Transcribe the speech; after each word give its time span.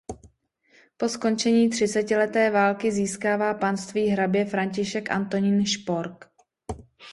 Po 0.97 1.09
skončení 1.09 1.69
třicetileté 1.69 2.49
války 2.49 2.91
získává 2.91 3.53
panství 3.53 4.07
hrabě 4.07 4.45
František 4.45 5.11
Antonín 5.11 5.65
Špork. 5.65 6.25